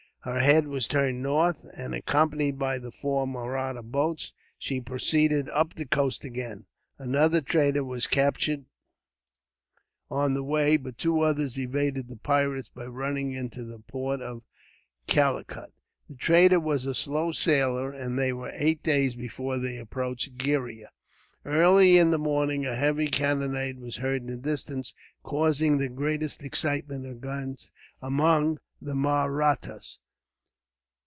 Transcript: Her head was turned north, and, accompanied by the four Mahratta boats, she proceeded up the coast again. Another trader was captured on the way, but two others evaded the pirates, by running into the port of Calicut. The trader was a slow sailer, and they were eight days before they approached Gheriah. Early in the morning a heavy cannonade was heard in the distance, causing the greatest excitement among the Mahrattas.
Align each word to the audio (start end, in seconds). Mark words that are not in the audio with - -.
Her 0.23 0.41
head 0.41 0.67
was 0.67 0.87
turned 0.87 1.23
north, 1.23 1.65
and, 1.75 1.95
accompanied 1.95 2.59
by 2.59 2.77
the 2.77 2.91
four 2.91 3.25
Mahratta 3.25 3.81
boats, 3.81 4.33
she 4.59 4.79
proceeded 4.79 5.49
up 5.49 5.73
the 5.73 5.83
coast 5.87 6.23
again. 6.23 6.65
Another 6.99 7.41
trader 7.41 7.83
was 7.83 8.05
captured 8.05 8.65
on 10.11 10.35
the 10.35 10.43
way, 10.43 10.77
but 10.77 10.99
two 10.99 11.21
others 11.21 11.57
evaded 11.57 12.07
the 12.07 12.17
pirates, 12.17 12.69
by 12.69 12.85
running 12.85 13.31
into 13.31 13.63
the 13.63 13.79
port 13.79 14.21
of 14.21 14.43
Calicut. 15.07 15.71
The 16.07 16.17
trader 16.17 16.59
was 16.59 16.85
a 16.85 16.93
slow 16.93 17.31
sailer, 17.31 17.91
and 17.91 18.19
they 18.19 18.31
were 18.31 18.51
eight 18.53 18.83
days 18.83 19.15
before 19.15 19.57
they 19.57 19.79
approached 19.79 20.37
Gheriah. 20.37 20.91
Early 21.45 21.97
in 21.97 22.11
the 22.11 22.19
morning 22.19 22.63
a 22.63 22.75
heavy 22.75 23.07
cannonade 23.07 23.79
was 23.79 23.95
heard 23.95 24.21
in 24.21 24.27
the 24.27 24.35
distance, 24.37 24.93
causing 25.23 25.79
the 25.79 25.89
greatest 25.89 26.43
excitement 26.43 27.07
among 28.03 28.59
the 28.79 28.93
Mahrattas. 28.93 29.97